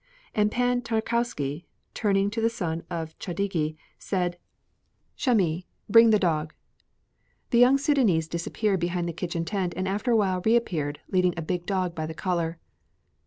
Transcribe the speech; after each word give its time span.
And 0.33 0.51
Pan 0.51 0.81
Tarkowski, 0.81 1.67
turning 1.93 2.31
to 2.31 2.41
the 2.41 2.49
son 2.49 2.81
of 2.89 3.15
Chadigi, 3.19 3.75
said: 3.99 4.39
"Chamis, 5.15 5.65
bring 5.87 6.09
the 6.09 6.17
dog." 6.17 6.55
The 7.51 7.59
young 7.59 7.77
Sudânese 7.77 8.27
disappeared 8.27 8.79
behind 8.79 9.07
the 9.07 9.13
kitchen 9.13 9.45
tent 9.45 9.75
and 9.77 9.87
after 9.87 10.09
a 10.09 10.17
while 10.17 10.41
reappeared, 10.43 11.01
leading 11.09 11.35
a 11.37 11.43
big 11.43 11.67
dog 11.67 11.93
by 11.93 12.07
the 12.07 12.15
collar. 12.15 12.57